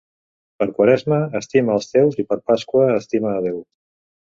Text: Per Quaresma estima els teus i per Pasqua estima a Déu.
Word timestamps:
Per 0.61 0.67
Quaresma 0.77 1.19
estima 1.41 1.75
els 1.75 1.91
teus 1.97 2.19
i 2.25 2.27
per 2.33 2.39
Pasqua 2.51 2.91
estima 2.97 3.37
a 3.37 3.47
Déu. 3.49 3.63